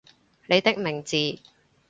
[0.47, 1.15] 你的名字